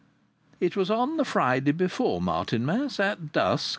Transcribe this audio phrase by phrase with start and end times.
[0.59, 3.69] It was on the Friday before Martinmas, at dusk.